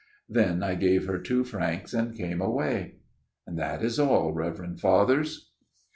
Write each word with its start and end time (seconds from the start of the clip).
Then 0.27 0.63
I 0.63 0.73
gave 0.73 1.05
her 1.05 1.19
two 1.19 1.43
francs 1.43 1.93
and 1.93 2.17
came 2.17 2.41
away." 2.41 2.95
That 3.47 3.83
is 3.83 3.99
all, 3.99 4.31
Reverend 4.33 4.79
Fathers." 4.79 5.51